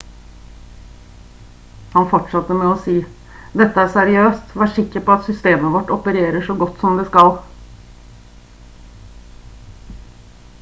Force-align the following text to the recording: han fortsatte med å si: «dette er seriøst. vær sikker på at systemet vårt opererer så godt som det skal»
han 1.97 2.07
fortsatte 2.13 2.57
med 2.61 2.69
å 2.69 2.79
si: 2.85 2.95
«dette 3.61 3.83
er 3.83 3.91
seriøst. 3.97 4.55
vær 4.61 4.73
sikker 4.79 5.05
på 5.09 5.13
at 5.17 5.27
systemet 5.29 5.75
vårt 5.75 5.93
opererer 5.97 6.49
så 6.49 6.57
godt 6.63 6.83
som 6.87 6.99
det 7.01 7.07
skal» 7.11 7.31